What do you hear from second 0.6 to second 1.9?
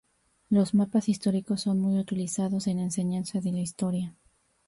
mapas históricos son